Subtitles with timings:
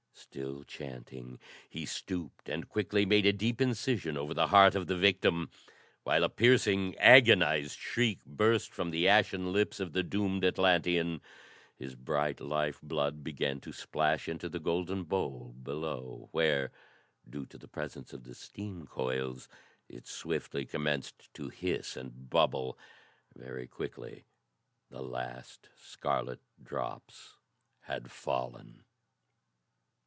[0.13, 4.95] Still chanting, he stooped and quickly made a deep incision over the heart of the
[4.95, 5.49] victim.
[6.03, 11.21] While a piercing, agonized shriek burst from the ashen lips of the doomed Atlantean,
[11.75, 16.71] his bright life blood began to splash into the golden bowl below where,
[17.27, 19.49] due to the presence of the steam coils,
[19.89, 22.77] it swiftly commenced to hiss and bubble.
[23.35, 24.23] Very quickly
[24.91, 27.33] the last scarlet drops
[27.81, 28.85] had fallen.